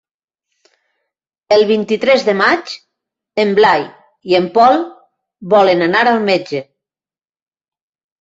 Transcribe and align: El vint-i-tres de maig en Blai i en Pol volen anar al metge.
El 1.57 1.65
vint-i-tres 1.71 2.23
de 2.29 2.33
maig 2.39 2.71
en 3.43 3.51
Blai 3.59 3.85
i 4.31 4.37
en 4.39 4.47
Pol 4.55 4.79
volen 5.55 5.85
anar 5.89 6.03
al 6.13 6.19
metge. 6.31 6.63